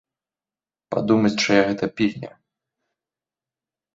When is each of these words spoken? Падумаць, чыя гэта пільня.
Падумаць, 0.93 1.35
чыя 1.43 1.61
гэта 1.67 1.85
пільня. 2.01 2.31